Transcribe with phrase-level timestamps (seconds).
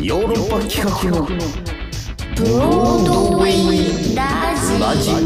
[0.00, 5.18] ヨーロッパ企画のブロードウェイララジオ。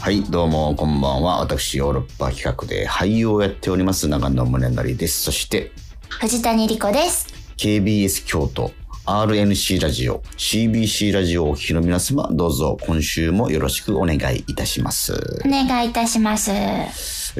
[0.00, 1.40] はいどうもこんばんは。
[1.40, 5.22] 私ヨーロッパ企画で俳優をやっております長野宗成です。
[5.22, 5.70] そして
[6.08, 7.26] 藤谷莉子です。
[7.58, 8.70] KBS 京都
[9.08, 15.14] RNC ラジオ CBC ラジオをお聞きの皆様どうぞ今週もよろしくお願いいたします
[15.46, 16.50] お願いいたします。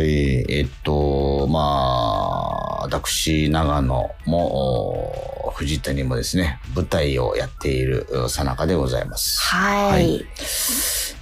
[0.01, 9.39] えーえっと、まあ、私、長野も、お藤谷もですね、舞台をやっているさなかでございます。
[9.41, 10.25] はい。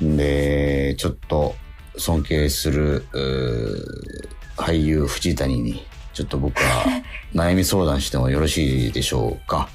[0.01, 1.57] で、ちょっと
[1.97, 3.05] 尊敬する、
[4.57, 5.85] 俳優藤谷に、
[6.17, 7.03] ちょっと僕は
[7.35, 9.69] 悩み相談してもよろしいでしょうか。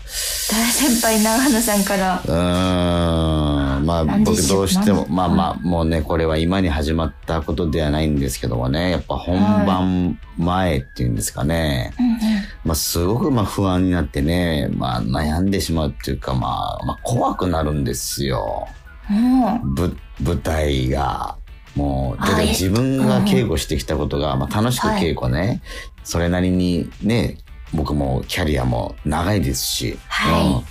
[0.50, 2.20] 大先輩長野さんから。
[2.26, 12.19] うーん、まあ僕どうしても、まあまあ、もうね、これは今に始まったことではないんですけどもね、やっぱ本番前っていうんですかね、うんうん。
[12.64, 18.67] まあすごくまあ不安になってね、まあ悩んでしまうっていうか、まあ、まあ怖くなるんですよ。
[19.08, 21.38] もぶ舞台が。
[21.75, 25.61] もう、あえだって自分が稽古してきたことが、まあ楽しく稽古ね、
[26.03, 27.38] それなりにね、
[27.73, 30.63] 僕もキャリアも長いですし、はいうん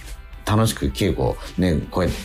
[0.46, 2.18] 楽しく稽古、ね、こうやって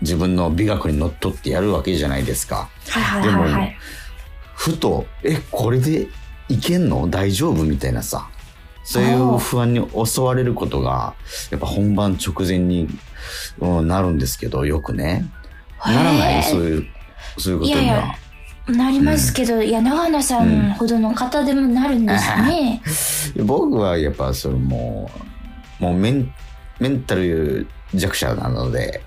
[0.00, 2.70] 自分の美学にのっとってやるわけじゃないですか。
[2.86, 3.76] う、はいはいはいはい。
[4.54, 6.06] ふと、え、これで
[6.48, 7.10] いけんの？
[7.10, 8.30] 大丈夫みたいなさ。
[8.84, 11.14] そういう不安に襲われることが、
[11.50, 12.88] やっぱ本番直前に、
[13.58, 15.26] うんなるんですけど、よくね。
[15.84, 16.42] ならない？
[16.44, 16.86] そういう、
[17.38, 18.02] そういうことにいやいは。
[18.06, 18.14] や
[18.68, 22.82] なりますけど、いや、長野さんほどの方でもなるんですね。
[23.44, 25.10] 僕はやっぱそのも
[25.80, 26.30] う、もうメン、
[26.78, 29.02] メンタル弱者なので。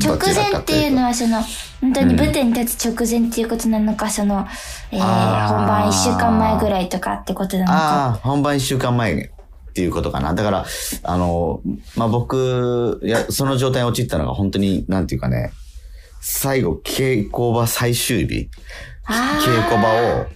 [0.00, 1.40] 直前っていうのは、その、
[1.80, 4.46] 本当に舞台に立つ直前っていうことなのか、その、
[4.90, 7.74] えー、本番一週間前ぐらいとかってことなのか。
[7.74, 9.30] ああ、本番一週間前
[9.74, 10.34] っていうことかな。
[10.34, 10.66] だから、
[11.02, 11.60] あの、
[11.96, 15.52] まあ、僕、いや、その状態に陥ったのが本当に、なんていうかね、
[16.20, 18.48] 最後、稽古場最終日、
[19.04, 20.26] 稽古場を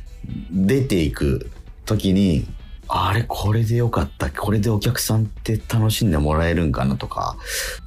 [0.51, 1.53] 出ていく
[1.87, 2.49] 時に、
[2.89, 4.29] あれ、これでよかった。
[4.29, 7.37] これでお客さんって楽しんでもらえるんかなとか、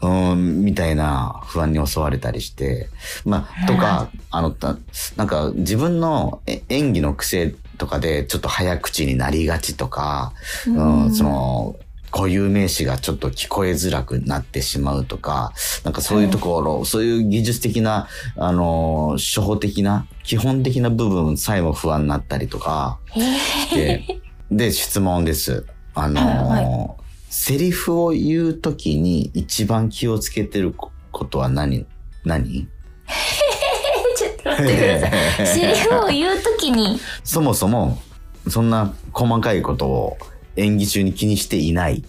[0.02, 2.88] うん、みたいな不安に襲われたりして、
[3.26, 4.78] まあ、とか、あの、た
[5.18, 10.34] なんか自分のえ演技の癖とかでちょっと早口になりがちとか、
[10.68, 11.06] うん。
[11.06, 11.76] うんその、
[12.12, 15.54] 固有名詞がちょっと聞こえづらくなってしまうとか、
[15.84, 23.00] なんかそういうところ、そういう技術的な、あの、初歩的な、基本的な部分さえも不安になったりとか、
[23.74, 23.76] え。
[23.76, 24.22] で、
[24.52, 25.66] で、質問です。
[25.94, 27.02] あのはい
[27.34, 31.86] セリフを言うときに一番気をつけてるこことは何
[32.26, 32.68] 何？
[34.42, 35.48] っと待ってください。
[35.48, 38.00] セリフを言うときに、そもそも、
[38.48, 40.18] そんな細かいことを
[40.56, 42.04] 演技中に気にしていない。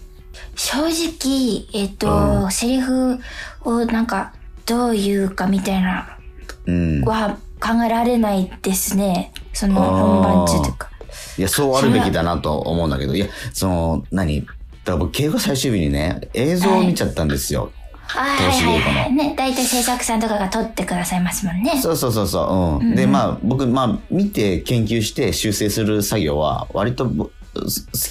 [0.55, 3.19] 正直、えっ、と、うセリフ
[3.63, 4.33] をなんか、
[4.65, 6.17] どう言うかみたいな、
[6.65, 7.01] うん。
[7.01, 9.31] は考えられないですね。
[9.53, 10.89] その本番中とか。
[11.37, 14.41] いや、そうあるべきだなと思うんだけど、いや、その、何？
[14.41, 14.53] だか
[14.85, 17.71] ら僕、稽古最終日にね、映像を見ちゃったんですよ。
[17.75, 19.13] あー投資稽古のはいはいはい。
[19.13, 21.79] ね、大体制作さんとかが撮ってくださいますもんね。
[21.81, 22.85] そうそうそうそう。
[22.85, 22.95] うん。
[22.95, 27.29] で、まあ、僕、まあ、見て研究して修正する作業は、割と好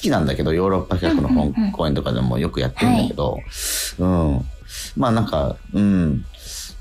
[0.00, 3.40] きなんだけど、ヨーロッパ企画の本、公演とかでもよくやってるんだけど、
[3.98, 4.44] うん。
[4.96, 6.24] まあ、なんか、うん。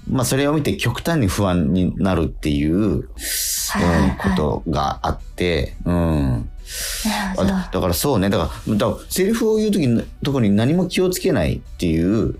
[0.09, 6.49] まあ、それを見て極端に不安になるっていう、うん、ことがあって、うん。
[7.71, 8.29] だからそうね。
[8.29, 12.39] だから、だからセリフを言うときに、特に何も気をつけないっていう、で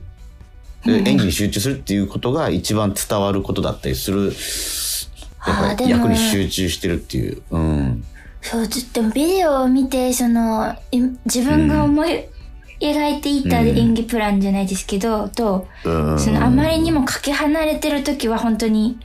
[0.86, 4.34] 演技に集中するっていうことが一番伝わることだったりする。
[5.48, 7.42] やっぱり役に集中してるっていう。
[7.52, 8.04] うん。
[8.42, 12.26] そう、ちょっとビデオを見て、その、い自分が思い
[12.80, 16.20] 描いていた演技プランじゃないですけど、と、うん。
[16.20, 19.00] そのあまりにもかけ離れてる時は本当に、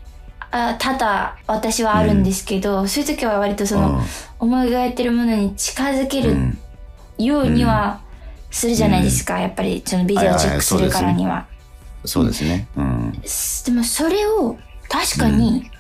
[0.51, 4.01] あ多々私はあるんですけど、そういう時は割とその、
[4.39, 6.59] 思い描いてるものに近づけるうん
[7.19, 8.01] ようには
[8.51, 9.39] するじゃないですか。
[9.39, 11.47] やっぱりそのビデオチェックするからには。
[12.07, 12.69] そうですね。
[12.77, 13.13] うん。
[13.13, 14.57] でもそれを
[14.89, 15.71] 確かに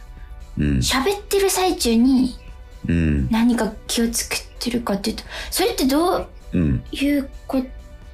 [0.59, 0.67] うん。
[0.79, 2.37] 喋ってる最中に
[2.89, 3.29] うん。
[3.31, 6.85] 何か気をつけてるかっていうと、それってどううん。
[6.93, 7.63] いうこ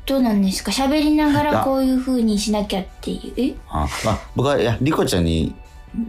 [0.04, 0.72] となんですか？
[0.72, 3.40] 喋りながらこういう風にしなきゃっていう？
[3.40, 3.54] え？
[3.68, 5.54] あまあ、僕は、いや、リコちゃんに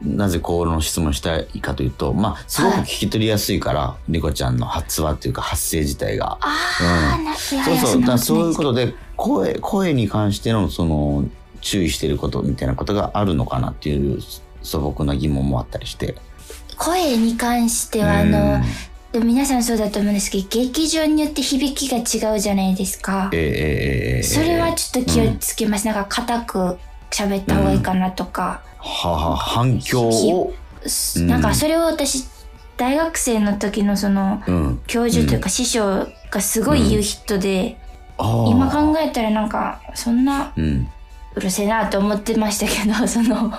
[0.01, 6.37] なぜこの質問したいかというと、まあ、すごく聞き取りやすいから、リコちゃんの発話というか発声自体が。
[6.41, 8.01] ああ、うんそうそう。
[8.01, 11.25] だそういうとことで、声、声に関しての、その、
[11.63, 14.21] 注意してることみたいなことがあるのかなっていう
[14.61, 16.15] 素朴な疑問もあったりして。
[16.77, 18.61] 声に関しては、あの、
[19.11, 23.29] でも皆さんそうだと思うんですけど、劇場によって響きが違うじゃないですか。
[23.31, 25.85] えー、それはちょっと気をつけます。
[25.85, 26.77] なんか硬く
[27.09, 28.61] 喋った方がいいかなとか。
[28.79, 30.53] はは反響を、
[31.15, 31.41] うんなん。
[31.41, 32.25] かそれを私、
[32.75, 37.77] 大学生の時のその、うん、教授というか師匠がすごい言う人で、
[38.17, 40.53] 今考えたらなんか、そんな
[41.35, 43.51] うるせえなと思ってましたけど、 その、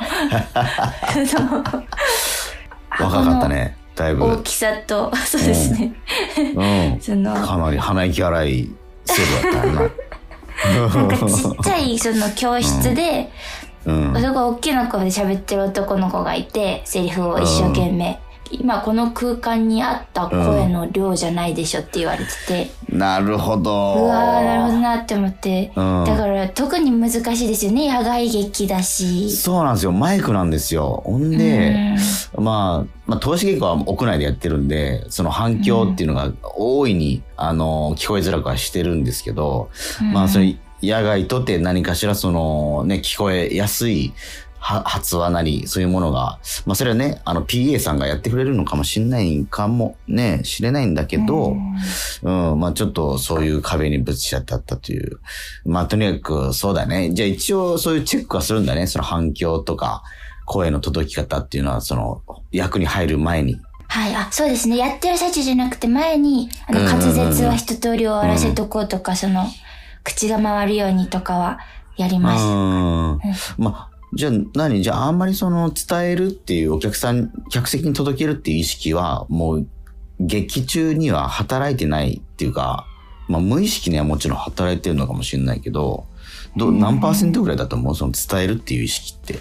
[1.27, 1.65] その
[3.01, 5.93] 若かったねだいぶ、大きさと、そうですね。
[6.55, 6.65] う
[6.97, 8.69] ん、 その、かなり鼻息荒い
[9.05, 9.81] 生徒だったよな。
[9.81, 13.31] なんかちっちゃいその教室で、
[13.85, 18.21] うん、すごい大きな声で喋ってる男の子がいて、セリフを一生懸命。
[18.61, 23.71] 今この空間に合った声の量じゃないでしょって言われてて、なるほど。
[23.71, 26.05] うわーなるほどなって思って、うん。
[26.05, 27.93] だから特に難しいですよね。
[27.93, 29.31] 野外劇だし。
[29.31, 29.93] そうなんですよ。
[29.93, 31.03] マイクなんですよ。
[31.05, 31.97] ほんで、
[32.39, 39.71] まあ、まあ、投資稽古は屋内でやってるんで、その反響っていうのが大いに、あの、聞こえづらくはしてるんですけど、
[40.13, 44.15] まあ、それ、野外とって何かしらその、ね、聞こえやすいは
[44.65, 51.55] 発話なり、そういうものが、まあ、それはね、あの、PA さんがやってくれるのかもしれないかもね、知れないんだけど、
[52.23, 55.21] うん、まあちょっとそういう壁にぶつちゃったという。
[55.67, 57.13] まあとにかくそうだね。
[57.13, 58.87] じゃあ一応そういうチェックはするんだね。
[58.87, 60.03] その反響とか、
[60.47, 63.61] 声の届き方っていうのは、その、役に入る前に。
[63.87, 69.45] はいあそうですねやってる最中じゃなくて前にあのうんうんうんうん滑舌は一通り終わらせとこうとか、その
[70.03, 71.61] 口が回るようにとかは
[71.97, 73.63] やりうます、ん。
[73.63, 74.83] まあ、じゃあ何？
[74.83, 79.67] じゃああんまりその伝えるっていうお客さん、客席に届けるっていう意識は、もう
[80.21, 82.87] 劇中には働いてないっていうか、
[83.29, 86.07] まあ無意識にはもちろん働いてるのかもしれないけど、
[86.57, 87.95] ど何パーセントぐらいだと思う？
[87.95, 89.39] その伝えるっていう意識って。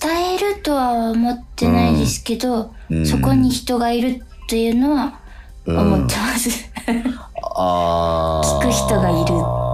[0.00, 3.06] 伝えるとは思ってないですけど、うん。
[3.06, 5.20] そこに人がいるっていうのは
[5.66, 6.70] 思ってます、
[7.56, 8.60] あー。
[8.60, 9.65] 聞く人がいる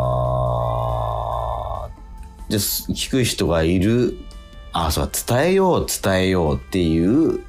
[2.52, 4.18] じゃあす聞く人がいる。
[4.74, 7.40] あそう伝えよう伝えようっていう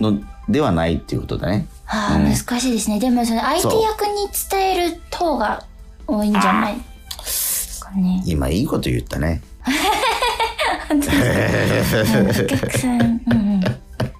[0.00, 0.18] の
[0.48, 1.66] ではないっていうことだね。
[1.86, 2.98] ああ、うん難しいですね。
[2.98, 5.62] でもその相手役に伝える方が
[6.06, 6.82] 多いんじゃないで
[7.26, 8.22] すかね。
[8.24, 9.42] 今いいこと言ったね。
[10.90, 11.02] うんお
[12.46, 13.62] 客さん、うんうん、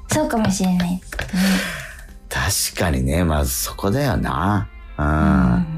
[0.09, 1.39] そうかもしれないですけどね。
[2.29, 4.69] 確かにね、まずそこだよな。
[4.99, 5.76] うん。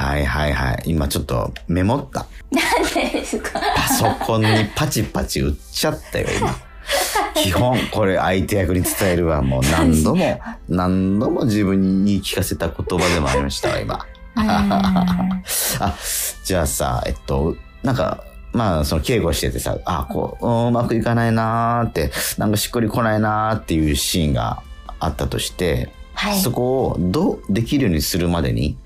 [0.00, 0.82] うんはいはいはい。
[0.86, 2.26] 今ちょっとメモった。
[2.50, 3.60] なんでですか？
[3.74, 6.54] パソコンにパチパチ打っちゃったよ、今。
[7.34, 13.94] 基本、これ相手役に伝えるはもう何度も、何度も自分に言い聞かせた言葉でもありましたわ、今。
[14.36, 14.42] うん
[15.80, 15.94] あ、
[16.44, 18.22] じゃあさ、えっと、なんか、
[18.52, 24.62] まあ、その稽古しててさ、あ、こう、うんうまくいかないなーって、なんかしっくりこないなーっていうシーンが
[24.98, 26.40] あったとして、はい。
[26.40, 28.76] そこをどうできるようにするまでに、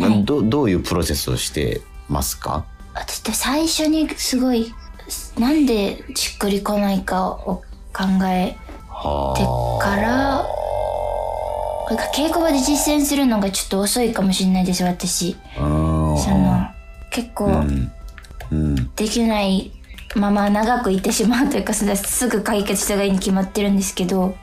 [0.00, 2.64] はいどどういうプロセスをしてますか？
[2.94, 4.74] 私って最初にすごい、
[5.38, 7.62] なんでしっくりこないかを
[7.92, 8.56] 考え、
[8.88, 9.44] はて
[9.84, 10.44] から
[11.88, 15.36] なんか稽古場で実践するのがちょっと遅いかもしれないです、私。
[15.56, 16.66] その、
[17.10, 17.92] 結構、うん。
[18.52, 18.94] うん。
[18.94, 19.72] できない
[20.16, 24.34] まま長くいてしまうというかすぐ解決した方がいいに決まってるんですけど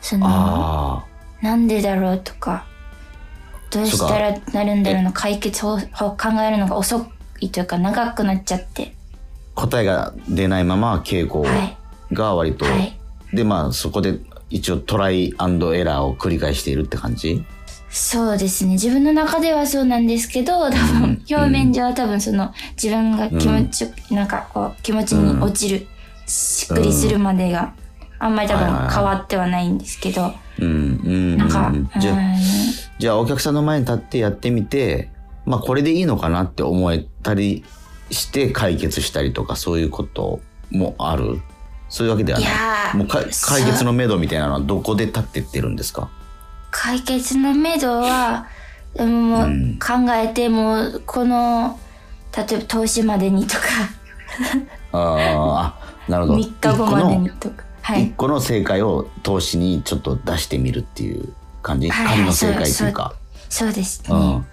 [0.00, 1.04] そのあ
[1.42, 2.64] なんでだろうとか
[3.74, 5.78] どうしたらなるんだろうの解決法を
[6.12, 7.06] 考えるのが遅
[7.40, 8.94] いというか長くなっちゃって。
[9.56, 9.60] あ。
[9.60, 11.76] 答えが出ないまま稽古はい。
[12.14, 12.96] が割と、はい。
[13.32, 14.18] で、まあ、そこで
[14.50, 17.44] 一応トライアンドエラーを繰り返しているって感じ？
[17.90, 18.72] そうですね。
[18.72, 25.86] 自分の中ではそうなんですけど多分表面上は多分その自分が気持ちよく、なんかこう気持ちに落ちる、
[26.26, 27.74] しっくりするまでが
[28.18, 30.68] あんまり多分変わってはないんですけど、うん、う
[31.08, 31.88] ん、なんか、うん
[32.98, 35.10] じゃあお客さんの前に立ってやってみて、
[35.46, 37.64] まあこれでいいのかなって思えたり
[38.10, 41.40] して解決したりとかそういうこともある？
[41.88, 42.42] そういうわけではい。
[42.42, 43.26] ないもう解
[43.64, 46.08] 決のめどみたいなのはどこで立ってってるんですか？
[46.70, 48.46] 解決のめどは、
[48.94, 49.78] でももううん。
[49.78, 51.78] 考えて、もうこの、
[52.36, 53.60] 例えば投資までにとか、
[54.90, 56.38] あーあ、なるほど。
[56.40, 57.64] 3日後までにとか。
[57.82, 58.06] はい。
[58.06, 61.32] 一個の正解を投資にちょっと出してみるっていう
[61.64, 63.14] 感じ、はいはい仮の正解っていうか。
[63.48, 64.06] そうですね。
[64.10, 64.46] うん。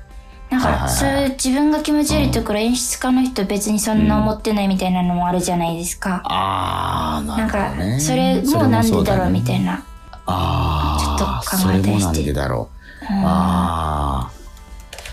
[0.49, 6.21] なんか、はいはいはいそういう自分が気持ち悪いところ、演出家の人別にそんな思ってないみたいなのもあるじゃないですか。
[6.25, 9.73] ああ、ななんかるほどね。、それもなんでだろうみたいな。
[9.73, 9.85] な。
[10.25, 13.05] ああ、ちょっと考えたりしてそれもなんでだろう。
[13.25, 14.31] ああ、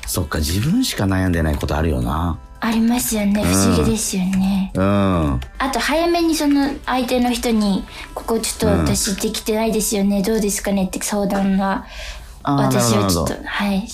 [0.07, 2.39] そっか、自分しか悩んでないことあるよな。
[2.61, 3.43] ありますよね。
[3.43, 4.73] 不思議ですよね。
[4.75, 5.41] うん。
[5.59, 7.85] あと、早めにその相手の人に、
[8.15, 10.23] ここちょっと私できてないですよね。
[10.23, 11.87] どうですかねって相談は、
[12.43, 13.89] 私はちょっとはい、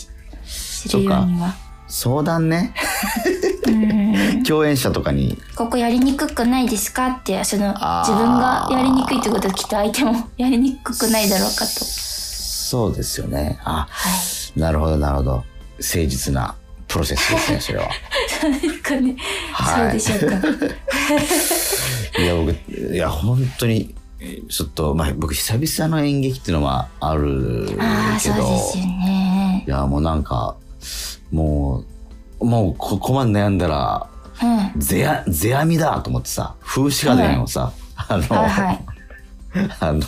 [0.44, 1.54] するようには。
[1.88, 2.75] 相談ね。
[4.47, 5.38] 共演者とかに。
[5.54, 7.68] ここやりにくくないですかって、その、
[8.04, 11.85] 自分がやりにくいってことはきっと相手もやりにくくないだろうかと。
[11.85, 13.59] そうですよね。
[13.64, 14.11] あ、は
[14.56, 14.59] い。
[14.59, 15.44] なるほど、なるほど。
[15.78, 16.54] 誠実な
[16.88, 17.88] プロセスですね、それは。
[18.61, 19.17] ですかね。
[19.53, 20.37] はいそうでしょうか。
[22.23, 23.95] いや、僕、いや、本当に、
[24.49, 29.71] ちょっと、まあ、僕、久々の演劇っていうのはあるけど、ああ、そうですよねい。
[29.71, 30.57] や、もうなんか、
[31.31, 31.85] も
[32.41, 34.07] う、もう、ここまで悩んだら、
[34.75, 34.81] うん。
[34.81, 38.85] ゼア、ゼアミだと思ってさ、風刺画伝をさ、あの、はいはい。
[39.81, 40.00] あの、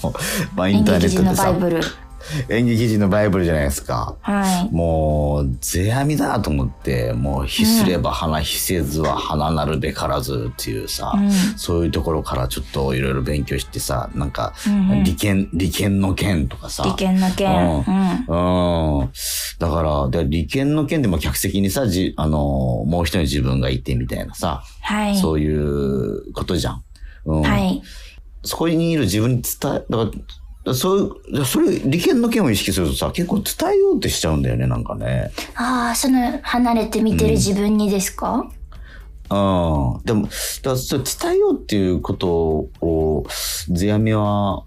[0.55, 2.06] まあ、イン演ターネットでさ。
[2.49, 4.17] 演劇人のバイブルじゃないですか。
[4.21, 4.75] はい。
[4.75, 16.85] もう、世阿弥だと思って、もう、非すれば花、非せずは花なるべからずっていうさ、うんそういうところからちょっといろいろ勉強してさ、なんか、うんうん利権、利権の権とかさ。
[16.85, 17.51] 利権の件。
[17.51, 19.01] うんうん。
[19.01, 19.11] うん。
[19.59, 22.39] だから、で利権の権でも客席にさ、じ、あの、
[22.87, 25.19] もう一人自分がいてみたいなさ、はい。
[25.19, 26.85] そういうことじゃん。
[27.27, 27.43] うん。
[27.43, 27.83] はい。
[28.43, 30.11] そこにいる自分に伝え、だから、
[30.75, 35.31] そういう、それ、利権の権を意識するとさ、結構伝えようってしちゃうんだよね、なんかね。
[35.55, 38.47] ああ、その、離れて見てる自分にですか、
[39.31, 40.01] うん。
[40.05, 40.29] でも、
[40.63, 43.27] だそれ伝えようっていうことを、
[43.69, 44.65] 世阿弥は、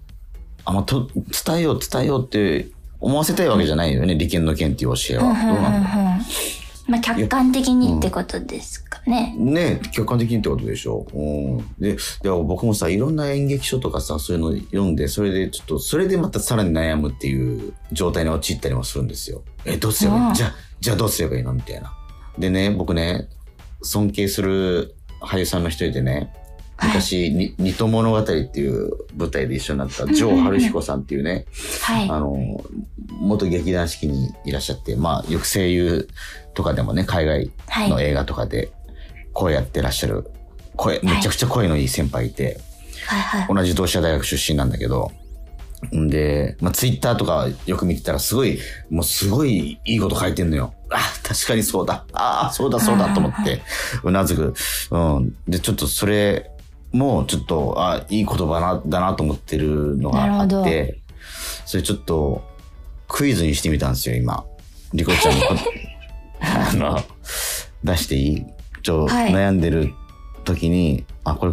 [0.64, 2.68] あんまと、伝えよう、伝えようって
[3.00, 5.24] 思わせたいわけじゃないよね、利権の権っていう教えは。
[5.24, 6.59] うんうんうんうんどうなんだろ
[6.90, 9.34] まあ、客観的にってことですかね。
[9.38, 11.06] うね客観的にってことでしょ。
[11.14, 11.58] うん。
[11.78, 19.42] で、でも僕もさ、いろんな演劇書とかさ、そういうの読んで、それでちょっと、それでまたさらに悩むっていう状態に陥ったりもするんですよ。
[19.64, 20.34] え、どうすればいい？
[20.34, 21.52] じゃあ、じゃあどうすればいいの？
[21.52, 21.96] みたいな。
[22.38, 23.28] でね、僕ね、
[23.82, 26.32] 尊敬する俳優さんの一人でね、
[26.82, 31.46] 昔、に、二戸物語っていう舞台で一緒になった、ジョー・ハルヒコさんっていうね、
[31.82, 32.10] はい。
[32.10, 32.64] あの、
[33.20, 36.08] 元劇団四季にいらっしゃって、まあ、よく声優
[36.54, 37.50] とかでもね、海外
[37.88, 38.72] の映画とかで
[39.32, 40.30] 声やってらっしゃる、
[40.76, 42.60] 声、めちゃくちゃ声のいい先輩いて、
[43.06, 43.54] はいはい。
[43.54, 45.12] 同じ同志社大学出身なんだけど、
[45.94, 48.58] んで、まあ、ツイッターとかよく見てたらすごい、
[48.90, 50.74] もうすごいいいこと書いてんのよ。
[50.90, 52.04] あ、確かにそうだ。
[52.12, 53.62] ああ、そうだそうだと思って、
[54.02, 54.54] うなずく。
[54.90, 55.34] うん。
[55.48, 56.50] で、ちょっとそれ
[56.92, 61.00] も、ちょっと、あいい言葉な、だなと思ってるのがあって、
[61.66, 62.42] それちょっと、
[63.08, 64.44] クイズにしてみたんですよ、今。
[64.92, 65.54] リコちゃんのこ
[66.40, 67.02] あの、
[67.84, 68.46] 出していい？
[68.82, 69.92] ちょ、はい悩んでる
[70.44, 71.52] 時に、あ、これ、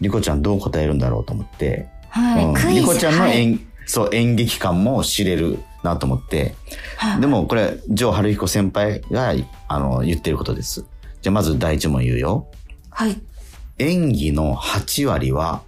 [0.00, 2.44] リコちゃんどう答えるんだろうと思って、はい。
[2.44, 2.74] うん。
[2.74, 6.54] リコちゃんのはい演、そう、演劇感も知れるなと思って。
[6.96, 9.34] はいでも、これ、ジョー・ハルヒコ先輩が、
[9.68, 10.84] あの、言ってることです。
[11.22, 12.48] じゃあ、まず第一問言うよ。
[12.90, 13.16] はい。
[13.78, 15.62] 演技の8割は、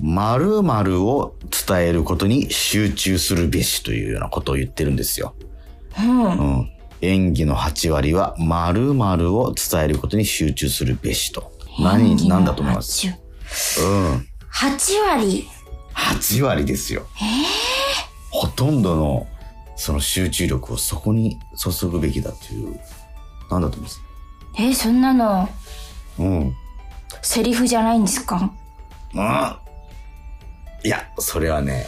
[0.00, 5.34] 〇〇を伝えることに集中するべしというようなことを言ってるんですよ。
[5.98, 6.24] うん。
[6.24, 6.70] うん。
[7.02, 11.52] 演技の8割は、〇〇を伝えることに集中するべしと。
[11.78, 13.06] 何、何だと思います？
[13.06, 14.26] うん。
[14.52, 15.48] 8割
[15.94, 17.06] ？8割ですよ。
[18.30, 19.26] ほとんどの
[19.76, 22.80] その集中力をそこに注ぐべきだという、
[23.50, 24.00] なんだと思います？
[24.58, 25.48] えーそんなの、
[26.18, 26.54] うん。
[27.20, 28.52] セリフじゃないんですか？
[29.14, 29.60] あ
[30.84, 31.86] いや、それはね、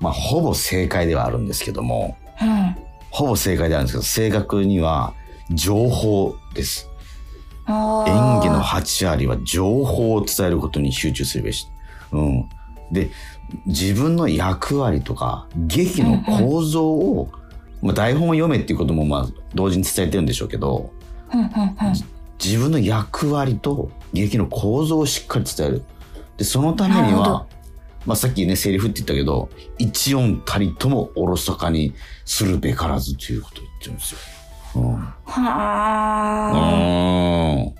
[0.00, 2.76] まあ、ほぼ正解ではあるんですけども、うん。
[3.10, 5.14] ほぼ正解ではあるんですけど、正確には
[5.50, 6.88] 情報です。
[7.66, 11.68] あ演ー技の8割は情報を伝えることに集中するべし。
[12.12, 12.48] うん。
[12.90, 13.10] で、
[13.66, 17.30] 自分の役割とか、劇の構造を、
[17.82, 20.90] まあ、台本を読めっていうことも、まあ、同時に伝えてるんでしょうけど、
[21.32, 21.46] うんうんうん。
[22.42, 25.82] 自分の役割と劇の構造をしっかり伝える。
[26.36, 27.46] で、そのためには、
[28.04, 29.48] まあ、さっきね、セリフって言ったけど、
[29.78, 34.18] 一音たりともおろそかにするべからずということを言ってるんですよ。
[34.74, 34.94] うん。
[34.94, 36.52] はあ。
[37.54, 37.74] うん。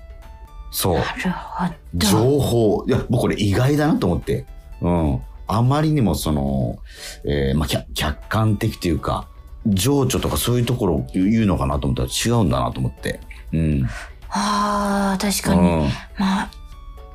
[0.71, 0.95] そう。
[0.95, 2.07] なるほど。
[2.07, 2.85] 情報。
[2.87, 4.45] いや、僕これ意外だなと思って。
[4.81, 5.21] うん。
[5.47, 6.79] あまりにもその、
[7.25, 9.27] えーまあ、客客観的というか、
[9.65, 13.19] 情緒とかそういうところを言うのかなと思ったら違うんだなと思って。
[13.51, 13.89] うん。
[14.35, 15.59] ああ、確かに。
[15.61, 15.89] うん。
[16.17, 16.51] まあ、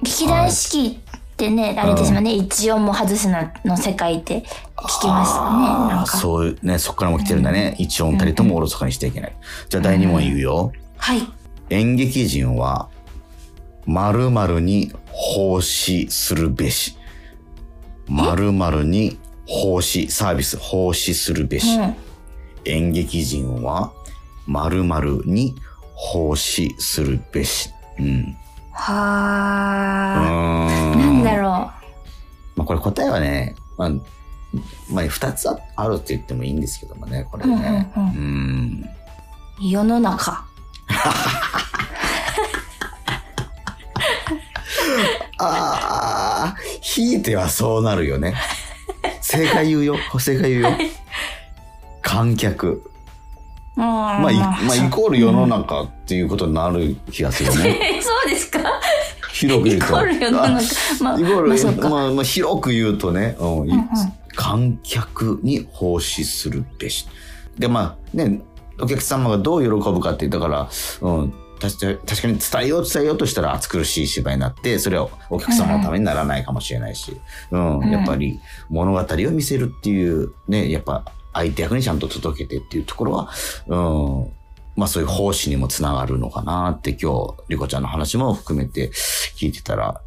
[0.03, 4.45] 劇団四季ってね、あれですもんね、一音も外すなの世界って
[4.77, 5.95] 聞きましたね。
[5.97, 6.17] なんか。
[6.17, 7.75] そういうね、そこからも来てるんだね。
[7.79, 9.37] 一音たりともおろそかにしてはいけない。
[9.69, 10.73] じゃあ第二問言うよ。
[10.97, 11.23] はい。
[11.71, 12.89] 演劇人は、
[13.87, 16.97] 〇〇に奉仕するべし。
[18.09, 21.75] 〇〇に奉仕、サービス、奉仕するべし。
[21.75, 21.97] うん。
[22.65, 23.93] 演劇人は
[24.47, 25.55] 〇〇に
[26.01, 27.71] 奉仕するべし。
[27.99, 28.37] うん。
[28.71, 28.97] はう
[30.95, 30.97] あ。
[30.97, 31.75] なんだろま
[32.59, 33.91] あこれ答えはね、まあ、
[34.91, 37.91] まあ二つああるって言ってもいいんですけどもね、これね。
[37.97, 38.91] うんうんうん
[39.61, 39.69] う。
[39.69, 40.45] 世の中。
[45.41, 48.35] ああ、ひいてはそうなるよね。
[49.21, 49.97] 正解言うよ。
[50.19, 50.71] 正解言うよ。
[52.03, 52.89] 観客。
[53.79, 57.97] ままあ、いまあ、イコール世の中っていうことになる気がするね。
[57.99, 58.59] え そうですか？
[59.33, 59.87] 広く言うと。
[59.87, 61.05] イコール世の中。
[61.05, 61.49] まあ、イコール、
[61.81, 61.91] まあ。
[61.91, 63.89] まあ、まあ、広く言うとね、うん
[64.35, 67.09] 観客に奉仕するべし。
[67.59, 68.41] で、まあ、ね、
[68.81, 70.69] お客様がどう喜ぶかって、だから、
[71.01, 77.17] うん、確か確かに伝えよう伝えようとしたら暑苦しい芝居になって、それはお客様のためにならないかもしれないし、
[77.51, 78.39] うん、うんやっぱり
[78.71, 83.31] 物語を見せるっていう、ね、やっぱ相手役にちゃんと届けてっていうところは、
[83.67, 84.33] うん、
[84.77, 88.91] まあそういう奉仕にもつながるのかなって今日、リコちゃんの話も含めて
[89.37, 90.01] 聞いてたら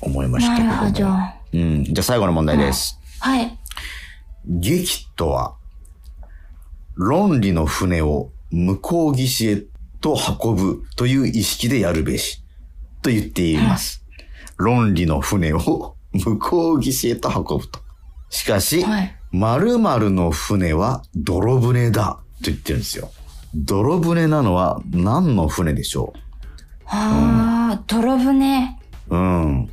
[0.00, 0.72] 思いましたけども。
[0.72, 0.98] なるほ
[1.52, 1.58] ど。
[1.58, 1.84] うん。
[1.84, 2.98] じゃあ最後の問題です。
[3.20, 3.58] はい。
[4.46, 5.56] 劇とは、
[6.94, 9.62] 論理の船を向こう岸へ
[10.00, 12.42] と運ぶという意識でやるべし、
[13.02, 14.04] と言っています。
[14.56, 17.80] 論理の船を向こう岸へと運ぶと。
[18.30, 19.16] しかし、はい。
[19.34, 23.10] 〇〇の船は泥船だと言ってるんですよ。
[23.52, 26.12] 泥船なのは何の船でしょ
[26.86, 28.78] ああ、泥船。
[29.08, 29.70] ううん？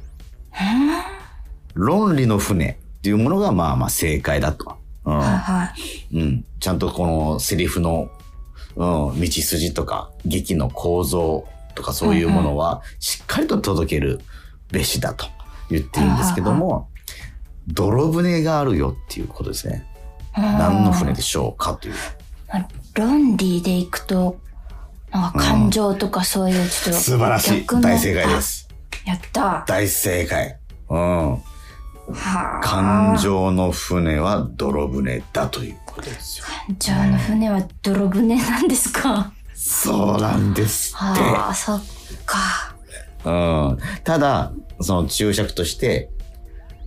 [1.76, 4.78] 論理の船っていうものがまあまあ正解だと。
[5.06, 5.18] うん。
[5.18, 6.18] はいはい。
[6.18, 6.46] うん。
[6.60, 8.10] ちゃんとこのセリフの、
[8.76, 14.22] うん、道筋とか、劇の構造とかそういうものは、しっかりと届ける
[14.72, 15.28] べしだと
[15.70, 16.90] 言ってるんですけども、
[17.68, 19.86] 泥船があるよっていうことですね。
[20.36, 21.94] 何の船でしょうかという。
[22.48, 24.40] まあ論理でいくと、
[25.12, 27.66] なんか感情とかそういうちょっと、素晴らしい。
[27.66, 28.42] 大正解で。
[28.42, 28.68] す。
[29.06, 29.64] あやった。
[29.68, 30.58] 大正解。
[30.90, 31.32] うん。
[31.34, 31.40] は
[32.58, 36.46] あ感情の船は泥船だということですよ。
[36.68, 39.32] 感情の船は泥船なんですか？
[39.56, 41.22] そうなんですって。
[41.22, 41.84] はあ、そっ
[42.26, 42.76] か。
[43.24, 43.30] う
[43.76, 43.78] ん。
[44.04, 46.10] ただ、その注釈として、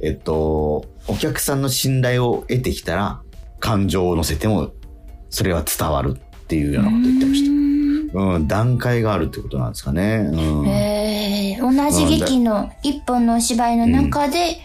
[0.00, 3.20] えっと、お客さんの信頼を得てきたら、
[3.60, 4.72] 感情を乗せても、
[5.30, 7.54] それは伝わるっていうようなこと言ってました。
[8.14, 10.28] うん、段階があるってことなんですかね。
[10.32, 10.68] うん。
[10.68, 14.58] えー、同じ劇の一本のお芝居の中で、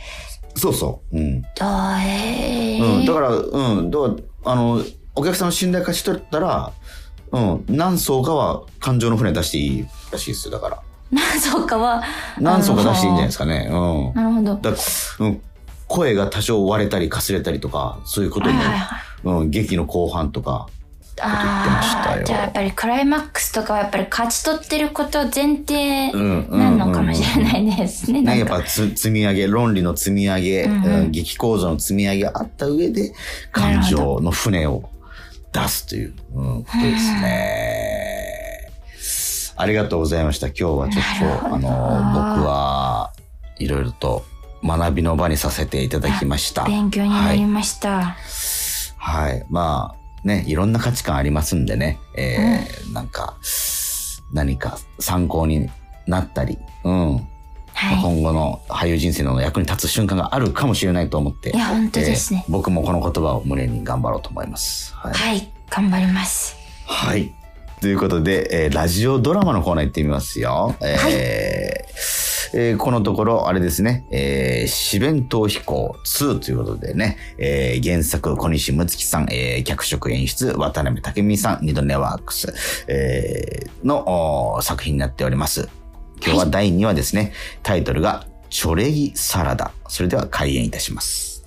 [0.55, 1.17] そうそう。
[1.17, 1.43] うん。
[1.59, 3.05] あーえーうん。
[3.05, 3.91] だから、うん。
[3.91, 4.07] だか
[4.43, 4.83] ら、あの、
[5.15, 6.71] お客さんの信頼勝ち取ったら、
[7.31, 7.65] うん。
[7.69, 10.53] 何層かは感情の船出していいらしいですよ。
[10.53, 10.81] だから。
[11.11, 12.03] 何層かは、
[12.39, 13.67] 何層か出していいんじゃないですかね。
[13.69, 13.75] う
[14.11, 14.13] ん。
[14.13, 14.55] なるほど。
[14.55, 14.75] だ
[15.19, 15.41] うん、
[15.87, 19.41] 声が多少割れたりかすれたりとか、そういうことも、はいはいはい。
[19.41, 20.67] うん、劇の後半とか、
[21.21, 28.37] 言ってましたよああ、じゃあやっぱりクライマックスとかはやっぱり勝ち取ってること前提なのかもしれないですね。
[28.37, 33.13] やっぱつ積み上げ、論理の積み上げ、うんうんうん劇構造の積み上げがあった上で、
[33.51, 34.89] 感情の船を
[35.51, 37.78] 出すという、うん、ことですね。
[39.59, 40.47] ありがとうございました。
[40.47, 41.03] 今日はちょっ
[41.41, 43.11] と、あの、僕は
[43.57, 44.23] いろいろと
[44.63, 46.63] 学びの場にさせていただきました。
[46.63, 48.15] 勉強になりました。
[48.95, 49.45] はい。
[49.49, 53.35] まあ、ね、いろんな価値観ありますんでね、えーなんか、
[54.31, 55.69] 何か参考に
[56.07, 57.15] なったり、うん。
[57.15, 58.01] はい。
[58.01, 62.49] 今後の俳優人生の役に立つ瞬間があるかもしれないと思って、いや、本当ですねえ。
[62.49, 64.93] ー僕もこの言葉を胸に頑張ろうと思います。
[64.95, 65.13] はい。
[65.13, 65.51] はい。
[65.69, 66.55] 頑張ります。
[66.85, 67.33] はい。
[67.81, 70.75] ということで、えーラジオドラマのコーナー行ってみますよ。
[70.81, 71.09] えー
[72.51, 82.53] えーこのところ、あれですね、えー、四弁当飛行2ということでね、えー原作小西睦月さん、えー脚色演出渡辺武美さん、二度ネワークス、
[82.87, 85.69] えーの作品になっております。
[86.21, 87.31] 今日は第2話ですね、
[87.63, 89.71] タイトルが、チョレギサラダ。
[89.87, 91.38] それでは開演いたします。